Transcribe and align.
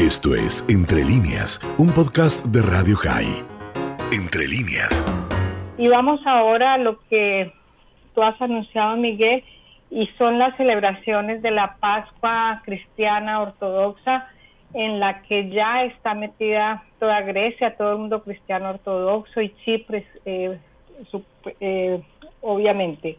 Esto 0.00 0.34
es 0.34 0.64
Entre 0.70 1.04
líneas, 1.04 1.60
un 1.76 1.92
podcast 1.92 2.42
de 2.46 2.62
Radio 2.62 2.96
High. 2.96 3.44
Entre 4.10 4.48
líneas. 4.48 5.04
Y 5.76 5.88
vamos 5.88 6.22
ahora 6.24 6.72
a 6.72 6.78
lo 6.78 6.98
que 7.10 7.52
tú 8.14 8.22
has 8.22 8.40
anunciado, 8.40 8.96
Miguel, 8.96 9.44
y 9.90 10.06
son 10.16 10.38
las 10.38 10.56
celebraciones 10.56 11.42
de 11.42 11.50
la 11.50 11.76
Pascua 11.80 12.62
cristiana 12.64 13.42
ortodoxa, 13.42 14.26
en 14.72 15.00
la 15.00 15.20
que 15.20 15.50
ya 15.50 15.84
está 15.84 16.14
metida 16.14 16.82
toda 16.98 17.20
Grecia, 17.20 17.76
todo 17.76 17.92
el 17.92 17.98
mundo 17.98 18.22
cristiano 18.22 18.70
ortodoxo 18.70 19.42
y 19.42 19.54
Chipre, 19.66 20.06
eh, 20.24 20.58
eh, 21.60 22.02
obviamente. 22.40 23.18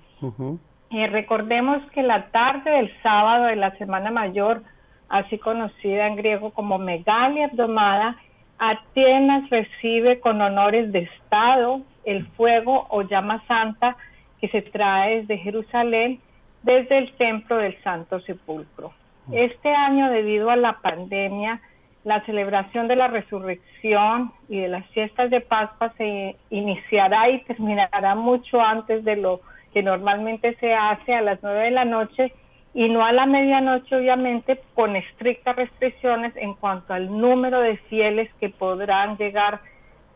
Eh, 0.89 1.07
recordemos 1.07 1.83
que 1.91 2.01
la 2.01 2.31
tarde 2.31 2.71
del 2.71 2.91
sábado 3.03 3.45
de 3.45 3.55
la 3.55 3.77
Semana 3.77 4.09
Mayor, 4.09 4.63
así 5.11 5.37
conocida 5.37 6.07
en 6.07 6.15
griego 6.15 6.51
como 6.51 6.77
Megalia 6.77 7.45
Abdomada, 7.45 8.15
Atenas 8.57 9.49
recibe 9.49 10.19
con 10.19 10.41
honores 10.41 10.91
de 10.91 10.99
Estado 10.99 11.81
el 12.05 12.25
fuego 12.37 12.87
o 12.89 13.01
llama 13.01 13.43
santa 13.47 13.97
que 14.39 14.47
se 14.47 14.61
trae 14.61 15.21
desde 15.21 15.37
Jerusalén, 15.37 16.19
desde 16.63 16.97
el 16.97 17.13
templo 17.17 17.57
del 17.57 17.75
Santo 17.83 18.21
Sepulcro. 18.21 18.93
Este 19.31 19.69
año, 19.69 20.09
debido 20.09 20.49
a 20.49 20.55
la 20.55 20.79
pandemia, 20.79 21.61
la 22.03 22.23
celebración 22.25 22.87
de 22.87 22.95
la 22.95 23.07
resurrección 23.07 24.31
y 24.47 24.59
de 24.59 24.69
las 24.69 24.85
fiestas 24.87 25.29
de 25.29 25.41
Pascua 25.41 25.93
se 25.97 26.35
iniciará 26.49 27.29
y 27.29 27.43
terminará 27.43 28.15
mucho 28.15 28.61
antes 28.61 29.03
de 29.03 29.17
lo 29.17 29.41
que 29.73 29.83
normalmente 29.83 30.55
se 30.59 30.73
hace 30.73 31.13
a 31.13 31.21
las 31.21 31.39
nueve 31.43 31.65
de 31.65 31.71
la 31.71 31.85
noche 31.85 32.33
y 32.73 32.89
no 32.89 33.03
a 33.03 33.11
la 33.11 33.25
medianoche, 33.25 33.95
obviamente, 33.95 34.61
con 34.75 34.95
estrictas 34.95 35.55
restricciones 35.55 36.35
en 36.37 36.53
cuanto 36.53 36.93
al 36.93 37.17
número 37.19 37.59
de 37.59 37.77
fieles 37.77 38.29
que 38.39 38.49
podrán 38.49 39.17
llegar 39.17 39.59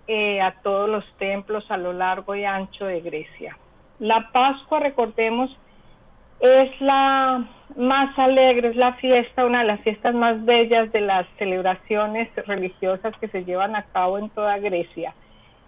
eh, 0.08 0.40
a 0.42 0.62
todos 0.62 0.90
los 0.90 1.04
templos 1.18 1.70
a 1.70 1.78
lo 1.78 1.92
largo 1.92 2.36
y 2.36 2.46
ancho 2.46 2.86
de 2.86 3.02
Grecia. 3.02 3.58
La 4.00 4.32
Pascua, 4.32 4.80
recordemos, 4.80 5.56
es 6.40 6.80
la 6.80 7.46
más 7.76 8.18
alegre, 8.20 8.70
es 8.70 8.76
la 8.76 8.94
fiesta, 8.94 9.46
una 9.46 9.60
de 9.60 9.66
las 9.66 9.82
fiestas 9.82 10.14
más 10.14 10.44
bellas 10.46 10.92
de 10.92 11.02
las 11.02 11.28
celebraciones 11.38 12.30
religiosas 12.46 13.14
que 13.20 13.28
se 13.30 13.44
llevan 13.44 13.76
a 13.76 13.84
cabo 13.84 14.18
en 14.18 14.30
toda 14.30 14.58
Grecia. 14.60 15.14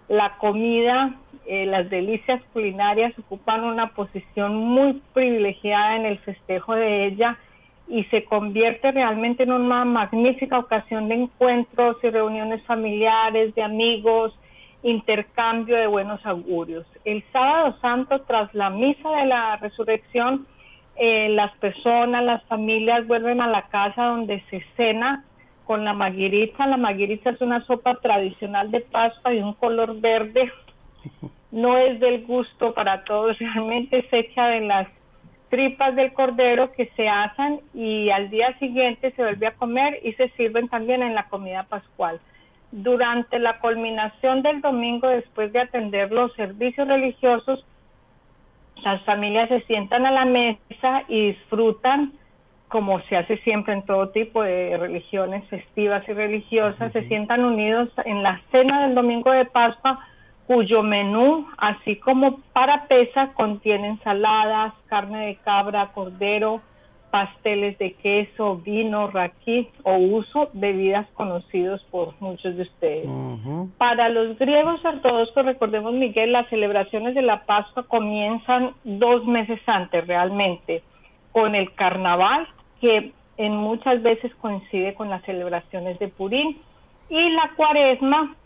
La 0.08 0.38
comida 0.38 1.14
eh, 1.50 1.64
las 1.64 1.88
delicias 1.88 2.42
culinarias 2.52 3.18
ocupan 3.18 3.64
una 3.64 3.94
posición 3.94 4.54
muy 4.54 5.00
privilegiada 5.14 5.96
en 5.96 6.04
el 6.04 6.18
festejo 6.18 6.74
de 6.74 7.06
ella 7.06 7.38
y 7.88 8.04
se 8.04 8.24
convierte 8.24 8.92
realmente 8.92 9.44
en 9.44 9.52
una 9.52 9.86
magnífica 9.86 10.58
ocasión 10.58 11.08
de 11.08 11.14
encuentros 11.14 11.96
y 12.02 12.10
reuniones 12.10 12.62
familiares, 12.64 13.54
de 13.54 13.62
amigos, 13.62 14.38
intercambio 14.82 15.78
de 15.78 15.86
buenos 15.86 16.24
augurios. 16.26 16.86
El 17.06 17.24
sábado 17.32 17.78
santo, 17.80 18.20
tras 18.26 18.52
la 18.54 18.68
misa 18.68 19.08
de 19.10 19.24
la 19.24 19.56
resurrección, 19.56 20.46
eh, 20.96 21.30
las 21.30 21.56
personas, 21.56 22.24
las 22.24 22.44
familias 22.44 23.06
vuelven 23.06 23.40
a 23.40 23.46
la 23.46 23.62
casa 23.68 24.04
donde 24.04 24.44
se 24.50 24.62
cena 24.76 25.24
con 25.68 25.84
la 25.84 25.92
maguirita. 25.92 26.66
La 26.66 26.76
maguirita 26.76 27.30
es 27.30 27.40
una 27.40 27.64
sopa 27.66 27.94
tradicional 28.00 28.72
de 28.72 28.80
pasta 28.80 29.30
de 29.30 29.44
un 29.44 29.52
color 29.52 30.00
verde 30.00 30.50
no 31.50 31.78
es 31.78 31.98
del 32.00 32.26
gusto 32.26 32.74
para 32.74 33.04
todos, 33.04 33.38
realmente 33.38 34.06
se 34.10 34.18
echa 34.18 34.48
de 34.48 34.60
las 34.60 34.88
tripas 35.48 35.96
del 35.96 36.12
cordero 36.12 36.72
que 36.72 36.90
se 36.94 37.08
asan 37.08 37.60
y 37.72 38.10
al 38.10 38.28
día 38.28 38.56
siguiente 38.58 39.12
se 39.12 39.22
vuelve 39.22 39.46
a 39.46 39.54
comer 39.54 39.98
y 40.02 40.12
se 40.12 40.28
sirven 40.30 40.68
también 40.68 41.02
en 41.02 41.14
la 41.14 41.28
comida 41.28 41.62
pascual. 41.64 42.20
Durante 42.70 43.38
la 43.38 43.58
culminación 43.60 44.42
del 44.42 44.60
domingo, 44.60 45.08
después 45.08 45.50
de 45.54 45.60
atender 45.60 46.12
los 46.12 46.34
servicios 46.34 46.86
religiosos, 46.86 47.64
las 48.84 49.02
familias 49.04 49.48
se 49.48 49.62
sientan 49.62 50.04
a 50.04 50.10
la 50.10 50.26
mesa 50.26 51.04
y 51.08 51.28
disfrutan, 51.28 52.12
como 52.68 53.00
se 53.02 53.16
hace 53.16 53.38
siempre 53.38 53.72
en 53.72 53.82
todo 53.82 54.10
tipo 54.10 54.42
de 54.42 54.76
religiones 54.76 55.46
festivas 55.48 56.06
y 56.08 56.12
religiosas, 56.12 56.92
se 56.92 57.08
sientan 57.08 57.44
unidos 57.44 57.88
en 58.04 58.22
la 58.22 58.40
cena 58.52 58.86
del 58.86 58.94
domingo 58.94 59.32
de 59.32 59.44
Pascua 59.44 60.00
cuyo 60.46 60.82
menú, 60.82 61.46
así 61.58 61.96
como 61.96 62.40
para 62.54 62.86
pesa, 62.86 63.34
contiene 63.34 63.88
ensaladas, 63.88 64.72
carne 64.86 65.26
de 65.26 65.36
cabra, 65.36 65.92
cordero, 65.92 66.62
pasteles 67.10 67.76
de 67.78 67.92
queso, 67.92 68.56
vino, 68.56 69.08
raquí 69.08 69.68
o 69.82 69.96
uso, 69.96 70.48
bebidas 70.54 71.06
conocidos 71.14 71.82
por 71.90 72.14
muchos 72.20 72.56
de 72.56 72.62
ustedes. 72.62 73.08
Para 73.76 74.08
los 74.08 74.38
griegos 74.38 74.82
ortodoxos, 74.84 75.44
recordemos 75.44 75.92
Miguel, 75.92 76.32
las 76.32 76.48
celebraciones 76.48 77.14
de 77.14 77.22
la 77.22 77.44
Pascua 77.44 77.82
comienzan 77.82 78.72
dos 78.84 79.26
meses 79.26 79.60
antes 79.66 80.06
realmente, 80.06 80.82
con 81.32 81.54
el 81.54 81.74
carnaval, 81.74 82.48
que 82.80 83.12
en 83.36 83.56
muchas 83.56 84.02
veces 84.02 84.34
coincide 84.36 84.94
con 84.94 85.10
las 85.10 85.22
celebraciones 85.24 85.98
de 85.98 86.08
Purín, 86.08 86.58
y 87.08 87.30
la 87.30 87.52
cuaresma, 87.56 88.36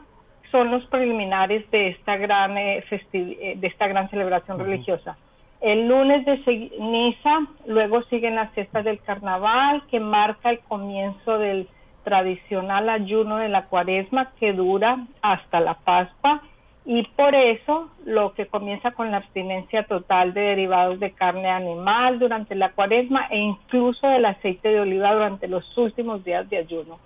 son 0.50 0.70
los 0.70 0.84
preliminares 0.87 1.69
de 1.70 1.88
esta 1.88 2.16
gran, 2.19 2.59
eh, 2.59 2.84
eh, 2.91 3.54
de 3.56 3.66
esta 3.66 3.88
gran 3.88 4.10
celebración 4.10 4.59
religiosa. 4.59 5.16
El 5.62 5.88
lunes 5.88 6.26
de 6.26 6.44
ceniza, 6.44 7.41
luego 7.66 8.03
siguen 8.04 8.34
las 8.34 8.53
fiestas 8.53 8.84
del 8.84 9.00
carnaval, 9.00 9.82
que 9.91 9.98
marca 9.98 10.50
el 10.50 10.60
comienzo 10.60 11.38
del 11.38 11.69
tradicional 12.04 12.91
ayuno 12.91 13.38
de 13.38 13.49
la 13.49 13.66
cuaresma 13.66 14.32
que 14.38 14.53
dura 14.53 15.06
hasta 15.22 15.60
la 15.60 15.75
Pascua 15.75 16.43
y 16.84 17.04
por 17.16 17.34
eso 17.34 17.91
lo 18.04 18.34
que 18.34 18.47
comienza 18.47 18.91
con 18.91 19.10
la 19.10 19.19
abstinencia 19.19 19.84
total 19.84 20.34
de 20.34 20.41
derivados 20.41 20.98
de 20.98 21.12
carne 21.12 21.48
animal 21.48 22.19
durante 22.19 22.56
la 22.56 22.72
cuaresma 22.72 23.28
e 23.31 23.38
incluso 23.38 24.09
del 24.09 24.25
aceite 24.25 24.69
de 24.69 24.81
oliva 24.81 25.12
durante 25.12 25.47
los 25.47 25.76
últimos 25.78 26.25
días 26.25 26.48
de 26.50 26.59
ayuno. 26.59 26.98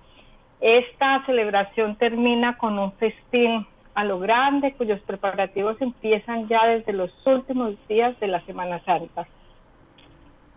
Esta 0.60 1.24
celebración 1.26 1.96
termina 1.96 2.56
con 2.56 2.78
un 2.78 2.92
festín 2.92 3.66
a 3.94 4.04
lo 4.04 4.18
grande 4.18 4.72
cuyos 4.72 5.00
preparativos 5.00 5.80
empiezan 5.80 6.48
ya 6.48 6.66
desde 6.66 6.94
los 6.94 7.10
últimos 7.26 7.74
días 7.86 8.18
de 8.18 8.28
la 8.28 8.40
Semana 8.46 8.82
Santa. 8.84 9.26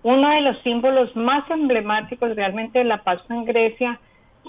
Uno 0.01 0.29
de 0.29 0.41
los 0.41 0.61
símbolos 0.61 1.13
más 1.17 1.49
emblemáticos 1.51 2.33
realmente 2.35 2.79
de 2.79 2.85
la 2.85 3.03
Pascua 3.03 3.35
en 3.35 3.43
Grecia 3.43 3.99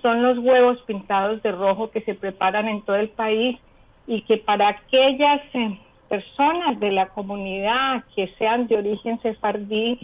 son 0.00 0.22
los 0.22 0.38
huevos 0.38 0.80
pintados 0.82 1.42
de 1.42 1.50
rojo 1.50 1.90
que 1.90 2.02
se 2.02 2.14
preparan 2.14 2.68
en 2.68 2.82
todo 2.82 2.96
el 2.96 3.08
país 3.08 3.58
y 4.06 4.22
que 4.22 4.38
para 4.38 4.68
aquellas 4.68 5.40
eh, 5.54 5.78
personas 6.08 6.78
de 6.80 6.90
la 6.90 7.08
comunidad 7.08 8.04
que 8.14 8.28
sean 8.38 8.66
de 8.66 8.76
origen 8.76 9.20
sefardí 9.22 9.98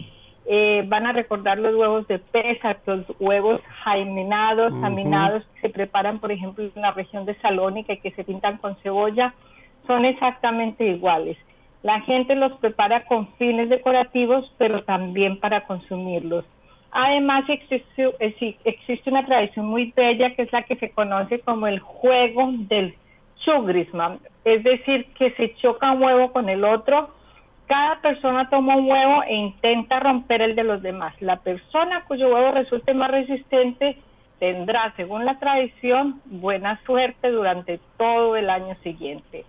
eh, 0.49 0.85
van 0.87 1.05
a 1.05 1.11
recordar 1.11 1.59
los 1.59 1.75
huevos 1.75 2.07
de 2.07 2.19
pesa, 2.19 2.77
los 2.85 3.05
huevos 3.19 3.59
jaimenados, 3.83 4.71
aminados, 4.81 5.43
que 5.55 5.67
se 5.67 5.69
preparan, 5.69 6.19
por 6.19 6.31
ejemplo, 6.31 6.63
en 6.63 6.81
la 6.81 6.91
región 6.91 7.25
de 7.25 7.35
Salónica 7.41 7.91
y 7.91 7.99
que 7.99 8.11
se 8.11 8.23
pintan 8.23 8.57
con 8.57 8.77
cebolla, 8.77 9.33
son 9.85 10.05
exactamente 10.05 10.85
iguales. 10.85 11.37
La 11.83 11.99
gente 11.99 12.35
los 12.37 12.53
prepara 12.59 13.03
con 13.05 13.27
fines 13.35 13.67
decorativos, 13.69 14.49
pero 14.57 14.83
también 14.83 15.37
para 15.37 15.65
consumirlos. 15.65 16.45
Además, 16.91 17.43
existe, 17.49 18.15
existe 18.63 19.09
una 19.09 19.25
tradición 19.25 19.65
muy 19.65 19.91
bella 19.95 20.33
que 20.33 20.43
es 20.43 20.53
la 20.53 20.63
que 20.63 20.77
se 20.77 20.91
conoce 20.91 21.39
como 21.41 21.67
el 21.67 21.79
juego 21.79 22.51
del 22.53 22.95
chugrisma, 23.39 24.17
es 24.43 24.63
decir, 24.63 25.07
que 25.13 25.31
se 25.31 25.55
choca 25.55 25.91
un 25.91 26.03
huevo 26.03 26.31
con 26.31 26.49
el 26.49 26.63
otro 26.63 27.17
cada 27.67 27.99
persona 27.99 28.49
toma 28.49 28.77
un 28.77 28.89
huevo 28.89 29.23
e 29.23 29.35
intenta 29.35 29.99
romper 29.99 30.41
el 30.41 30.55
de 30.55 30.63
los 30.63 30.81
demás. 30.81 31.13
La 31.21 31.35
persona 31.37 32.05
cuyo 32.05 32.33
huevo 32.33 32.51
resulte 32.51 32.93
más 32.93 33.11
resistente 33.11 33.97
tendrá, 34.39 34.93
según 34.95 35.25
la 35.25 35.37
tradición, 35.37 36.21
buena 36.25 36.79
suerte 36.85 37.29
durante 37.29 37.79
todo 37.97 38.37
el 38.37 38.49
año 38.49 38.75
siguiente. 38.75 39.43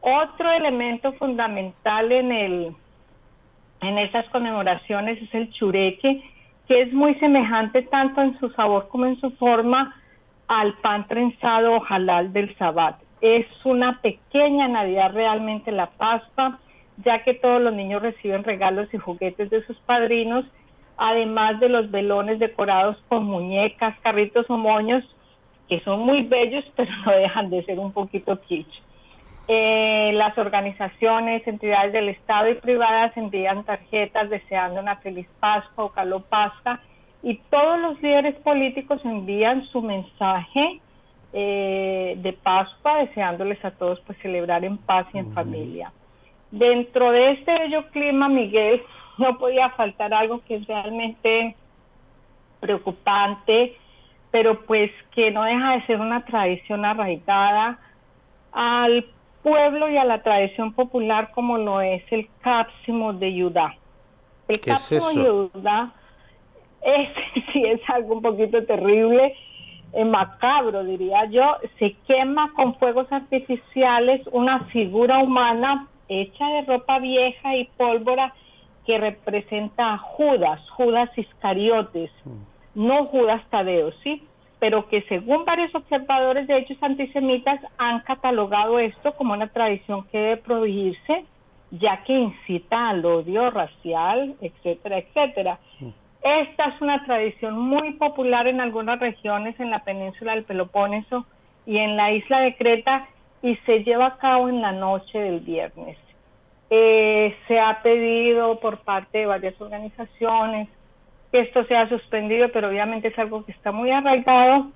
Otro 0.00 0.52
elemento 0.52 1.14
fundamental 1.14 2.12
en 2.12 2.32
el 2.32 2.76
en 3.80 3.98
esas 3.98 4.26
conmemoraciones 4.30 5.20
es 5.22 5.34
el 5.34 5.50
chureque, 5.52 6.22
que 6.66 6.82
es 6.82 6.92
muy 6.92 7.14
semejante 7.16 7.82
tanto 7.82 8.20
en 8.22 8.38
su 8.38 8.50
sabor 8.50 8.88
como 8.88 9.06
en 9.06 9.18
su 9.20 9.30
forma 9.32 9.94
al 10.48 10.74
pan 10.78 11.06
trenzado 11.06 11.76
o 11.76 12.24
del 12.28 12.56
sabbat. 12.56 13.05
Es 13.20 13.46
una 13.64 14.00
pequeña 14.00 14.68
Navidad 14.68 15.12
realmente 15.12 15.72
la 15.72 15.90
pasta 15.90 16.58
ya 17.04 17.22
que 17.22 17.34
todos 17.34 17.60
los 17.60 17.74
niños 17.74 18.02
reciben 18.02 18.44
regalos 18.44 18.92
y 18.92 18.98
juguetes 18.98 19.50
de 19.50 19.64
sus 19.66 19.76
padrinos, 19.80 20.44
además 20.96 21.60
de 21.60 21.68
los 21.68 21.90
velones 21.90 22.38
decorados 22.38 22.96
con 23.08 23.24
muñecas, 23.24 23.98
carritos 24.00 24.46
o 24.48 24.56
moños, 24.56 25.04
que 25.68 25.80
son 25.80 26.00
muy 26.00 26.22
bellos, 26.22 26.64
pero 26.76 26.90
no 27.04 27.12
dejan 27.12 27.50
de 27.50 27.64
ser 27.64 27.78
un 27.78 27.92
poquito 27.92 28.40
kitsch. 28.42 28.82
Eh, 29.48 30.10
las 30.14 30.36
organizaciones, 30.38 31.46
entidades 31.46 31.92
del 31.92 32.08
Estado 32.08 32.50
y 32.50 32.54
privadas 32.56 33.16
envían 33.16 33.64
tarjetas 33.64 34.28
deseando 34.28 34.80
una 34.80 34.96
feliz 34.96 35.28
Pascua 35.38 35.84
o 35.84 36.20
Pascua 36.20 36.80
y 37.22 37.36
todos 37.48 37.78
los 37.78 38.02
líderes 38.02 38.34
políticos 38.36 39.00
envían 39.04 39.64
su 39.66 39.82
mensaje 39.82 40.80
eh, 41.38 42.14
de 42.16 42.32
Pascua, 42.32 43.00
deseándoles 43.00 43.62
a 43.62 43.70
todos 43.70 44.00
pues 44.06 44.16
celebrar 44.22 44.64
en 44.64 44.78
paz 44.78 45.06
y 45.12 45.18
en 45.18 45.34
familia. 45.34 45.92
Dentro 46.50 47.10
de 47.10 47.32
este 47.32 47.52
bello 47.52 47.90
clima, 47.90 48.26
Miguel, 48.30 48.82
no 49.18 49.36
podía 49.36 49.68
faltar 49.70 50.14
algo 50.14 50.40
que 50.46 50.54
es 50.54 50.66
realmente 50.66 51.54
preocupante, 52.58 53.76
pero 54.30 54.64
pues 54.64 54.90
que 55.14 55.30
no 55.30 55.44
deja 55.44 55.72
de 55.72 55.84
ser 55.84 56.00
una 56.00 56.24
tradición 56.24 56.86
arraigada 56.86 57.80
al 58.52 59.04
pueblo 59.42 59.90
y 59.90 59.98
a 59.98 60.06
la 60.06 60.22
tradición 60.22 60.72
popular 60.72 61.32
como 61.34 61.58
lo 61.58 61.82
es 61.82 62.02
el 62.12 62.30
cápsimo 62.40 63.12
de 63.12 63.42
Judá. 63.42 63.76
El 64.48 64.58
cápsimo 64.60 65.10
de 65.10 65.50
Judá 65.52 65.92
es, 66.80 67.10
sí 67.52 67.62
es 67.62 67.80
algo 67.90 68.14
un 68.14 68.22
poquito 68.22 68.64
terrible, 68.64 69.36
macabro 70.04 70.84
diría 70.84 71.24
yo, 71.26 71.56
se 71.78 71.96
quema 72.06 72.52
con 72.54 72.74
fuegos 72.76 73.10
artificiales 73.10 74.26
una 74.32 74.64
figura 74.66 75.18
humana 75.18 75.88
hecha 76.08 76.46
de 76.48 76.62
ropa 76.62 76.98
vieja 76.98 77.56
y 77.56 77.64
pólvora 77.76 78.34
que 78.84 78.98
representa 78.98 79.94
a 79.94 79.98
Judas, 79.98 80.60
Judas 80.70 81.10
Iscariotes, 81.16 82.10
mm. 82.24 82.86
no 82.86 83.06
Judas 83.06 83.42
Tadeo, 83.50 83.92
¿sí? 84.02 84.22
Pero 84.60 84.88
que 84.88 85.02
según 85.02 85.44
varios 85.44 85.74
observadores 85.74 86.46
de 86.46 86.58
hechos 86.58 86.78
antisemitas 86.80 87.60
han 87.78 88.00
catalogado 88.00 88.78
esto 88.78 89.12
como 89.16 89.34
una 89.34 89.48
tradición 89.48 90.04
que 90.04 90.18
debe 90.18 90.36
prohibirse, 90.38 91.24
ya 91.72 92.04
que 92.04 92.12
incita 92.12 92.90
al 92.90 93.04
odio 93.04 93.50
racial, 93.50 94.36
etcétera, 94.40 94.98
etcétera. 94.98 95.58
Esta 96.26 96.70
es 96.70 96.80
una 96.80 97.04
tradición 97.04 97.56
muy 97.56 97.92
popular 97.92 98.48
en 98.48 98.60
algunas 98.60 98.98
regiones 98.98 99.54
en 99.60 99.70
la 99.70 99.84
península 99.84 100.34
del 100.34 100.42
Peloponeso 100.42 101.24
y 101.66 101.78
en 101.78 101.96
la 101.96 102.10
isla 102.10 102.40
de 102.40 102.56
Creta 102.56 103.06
y 103.42 103.54
se 103.64 103.84
lleva 103.84 104.06
a 104.06 104.18
cabo 104.18 104.48
en 104.48 104.60
la 104.60 104.72
noche 104.72 105.20
del 105.20 105.38
viernes. 105.38 105.96
Eh, 106.68 107.32
se 107.46 107.60
ha 107.60 107.80
pedido 107.80 108.58
por 108.58 108.78
parte 108.78 109.18
de 109.18 109.26
varias 109.26 109.54
organizaciones 109.60 110.68
que 111.30 111.42
esto 111.42 111.64
sea 111.66 111.88
suspendido, 111.88 112.50
pero 112.52 112.70
obviamente 112.70 113.06
es 113.06 113.18
algo 113.20 113.44
que 113.44 113.52
está 113.52 113.70
muy 113.70 113.92
arraigado 113.92 114.72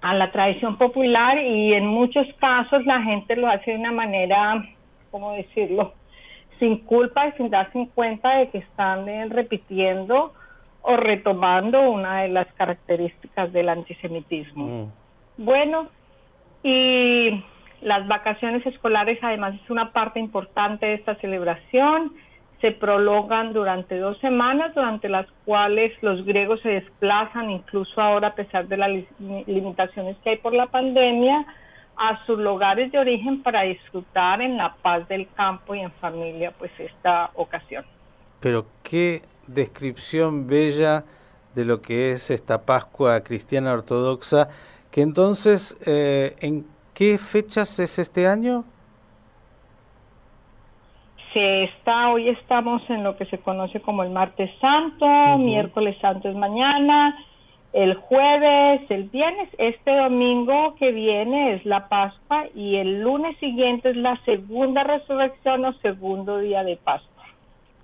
a 0.00 0.14
la 0.14 0.32
tradición 0.32 0.76
popular 0.76 1.38
y 1.38 1.72
en 1.72 1.86
muchos 1.86 2.26
casos 2.40 2.84
la 2.84 3.00
gente 3.02 3.36
lo 3.36 3.46
hace 3.46 3.70
de 3.70 3.78
una 3.78 3.92
manera, 3.92 4.60
¿cómo 5.12 5.34
decirlo?, 5.34 5.92
sin 6.58 6.78
culpa 6.78 7.28
y 7.28 7.32
sin 7.36 7.48
darse 7.48 7.88
cuenta 7.94 8.38
de 8.38 8.48
que 8.50 8.58
están 8.58 9.08
eh, 9.08 9.26
repitiendo 9.28 10.32
o 10.88 10.96
retomando 10.96 11.82
una 11.90 12.22
de 12.22 12.28
las 12.28 12.46
características 12.54 13.52
del 13.52 13.68
antisemitismo. 13.68 14.86
Mm. 15.36 15.44
Bueno, 15.44 15.88
y 16.62 17.44
las 17.82 18.08
vacaciones 18.08 18.64
escolares 18.64 19.18
además 19.20 19.54
es 19.62 19.68
una 19.68 19.92
parte 19.92 20.18
importante 20.18 20.86
de 20.86 20.94
esta 20.94 21.14
celebración. 21.16 22.14
Se 22.62 22.70
prolongan 22.72 23.52
durante 23.52 23.98
dos 23.98 24.18
semanas, 24.20 24.74
durante 24.74 25.10
las 25.10 25.26
cuales 25.44 25.92
los 26.00 26.24
griegos 26.24 26.62
se 26.62 26.70
desplazan, 26.70 27.50
incluso 27.50 28.00
ahora 28.00 28.28
a 28.28 28.34
pesar 28.34 28.66
de 28.66 28.78
las 28.78 28.90
limitaciones 29.46 30.16
que 30.24 30.30
hay 30.30 30.36
por 30.38 30.54
la 30.54 30.68
pandemia, 30.68 31.44
a 31.98 32.24
sus 32.24 32.38
lugares 32.38 32.90
de 32.92 32.98
origen 32.98 33.42
para 33.42 33.62
disfrutar 33.62 34.40
en 34.40 34.56
la 34.56 34.74
paz 34.76 35.06
del 35.06 35.28
campo 35.34 35.74
y 35.74 35.80
en 35.80 35.92
familia, 35.92 36.50
pues 36.58 36.70
esta 36.78 37.30
ocasión. 37.34 37.84
Pero 38.40 38.64
qué 38.82 39.20
descripción 39.48 40.46
bella 40.46 41.04
de 41.54 41.64
lo 41.64 41.82
que 41.82 42.12
es 42.12 42.30
esta 42.30 42.62
Pascua 42.62 43.20
cristiana 43.22 43.72
ortodoxa, 43.72 44.48
que 44.90 45.02
entonces, 45.02 45.76
eh, 45.86 46.36
¿en 46.40 46.66
qué 46.94 47.18
fechas 47.18 47.78
es 47.78 47.98
este 47.98 48.26
año? 48.26 48.64
Se 51.32 51.64
está, 51.64 52.10
hoy 52.10 52.28
estamos 52.28 52.82
en 52.88 53.04
lo 53.04 53.16
que 53.16 53.26
se 53.26 53.38
conoce 53.38 53.80
como 53.80 54.02
el 54.02 54.10
martes 54.10 54.50
santo, 54.60 55.06
miércoles 55.38 55.96
santo 56.00 56.28
es 56.28 56.36
mañana, 56.36 57.16
el 57.72 57.94
jueves, 57.94 58.80
el 58.88 59.04
viernes, 59.04 59.48
este 59.58 59.94
domingo 59.94 60.74
que 60.76 60.90
viene 60.90 61.54
es 61.54 61.66
la 61.66 61.88
Pascua 61.88 62.46
y 62.54 62.76
el 62.76 63.02
lunes 63.02 63.36
siguiente 63.38 63.90
es 63.90 63.96
la 63.96 64.16
segunda 64.24 64.84
resurrección 64.84 65.64
o 65.66 65.72
segundo 65.74 66.38
día 66.38 66.64
de 66.64 66.76
Pascua. 66.76 67.17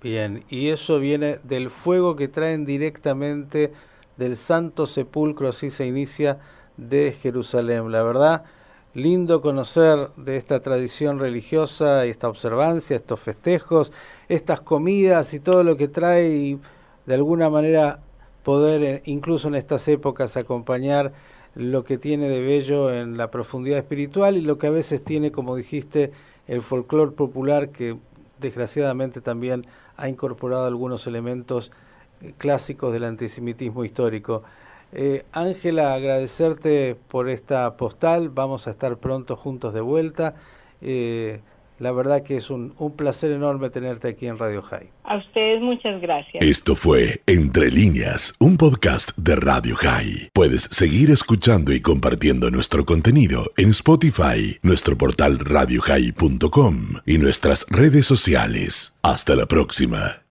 Bien, 0.01 0.43
y 0.49 0.69
eso 0.69 0.99
viene 0.99 1.39
del 1.43 1.69
fuego 1.69 2.15
que 2.15 2.27
traen 2.27 2.65
directamente 2.65 3.71
del 4.17 4.35
Santo 4.35 4.87
Sepulcro, 4.87 5.49
así 5.49 5.69
se 5.69 5.85
inicia 5.85 6.39
de 6.77 7.11
Jerusalén. 7.13 7.91
La 7.91 8.03
verdad, 8.03 8.43
lindo 8.93 9.41
conocer 9.41 10.09
de 10.15 10.37
esta 10.37 10.61
tradición 10.61 11.19
religiosa, 11.19 12.05
esta 12.05 12.29
observancia, 12.29 12.95
estos 12.95 13.19
festejos, 13.19 13.91
estas 14.29 14.61
comidas 14.61 15.33
y 15.33 15.39
todo 15.39 15.63
lo 15.63 15.75
que 15.75 15.87
trae 15.87 16.29
y 16.29 16.59
de 17.05 17.13
alguna 17.15 17.49
manera 17.49 17.99
poder, 18.43 18.83
eh, 18.83 19.01
incluso 19.05 19.47
en 19.47 19.55
estas 19.55 19.87
épocas, 19.87 20.37
acompañar 20.37 21.13
lo 21.55 21.83
que 21.83 21.97
tiene 21.97 22.29
de 22.29 22.41
bello 22.41 22.93
en 22.93 23.17
la 23.17 23.31
profundidad 23.31 23.79
espiritual 23.79 24.37
y 24.37 24.41
lo 24.41 24.57
que 24.57 24.67
a 24.67 24.71
veces 24.71 25.03
tiene, 25.03 25.31
como 25.31 25.55
dijiste, 25.55 26.11
el 26.47 26.61
folclore 26.61 27.11
popular 27.11 27.69
que 27.69 27.97
desgraciadamente 28.39 29.21
también 29.21 29.63
ha 29.97 30.07
incorporado 30.07 30.65
algunos 30.65 31.07
elementos 31.07 31.71
eh, 32.21 32.33
clásicos 32.37 32.93
del 32.93 33.03
antisemitismo 33.03 33.85
histórico. 33.85 34.43
Eh, 34.91 35.25
Ángela, 35.31 35.93
agradecerte 35.93 36.95
por 37.07 37.29
esta 37.29 37.75
postal, 37.77 38.29
vamos 38.29 38.67
a 38.67 38.71
estar 38.71 38.97
pronto 38.97 39.35
juntos 39.35 39.73
de 39.73 39.81
vuelta. 39.81 40.35
Eh, 40.81 41.41
la 41.79 41.91
verdad 41.91 42.23
que 42.23 42.37
es 42.37 42.49
un, 42.49 42.73
un, 42.77 42.95
placer 42.95 43.31
enorme 43.31 43.69
tenerte 43.69 44.07
aquí 44.07 44.27
en 44.27 44.37
Radio 44.37 44.61
High. 44.61 44.89
A 45.03 45.17
ustedes 45.17 45.61
muchas 45.61 46.01
gracias. 46.01 46.43
Esto 46.43 46.75
fue 46.75 47.21
Entre 47.25 47.71
líneas, 47.71 48.33
un 48.39 48.57
podcast 48.57 49.11
de 49.17 49.35
Radio 49.35 49.75
High. 49.75 50.29
Puedes 50.33 50.63
seguir 50.71 51.11
escuchando 51.11 51.73
y 51.73 51.81
compartiendo 51.81 52.49
nuestro 52.51 52.85
contenido 52.85 53.51
en 53.57 53.71
Spotify, 53.71 54.57
nuestro 54.61 54.97
portal 54.97 55.39
radiohigh.com 55.39 56.77
y 57.05 57.17
nuestras 57.17 57.65
redes 57.69 58.05
sociales. 58.05 58.97
Hasta 59.01 59.35
la 59.35 59.45
próxima. 59.45 60.21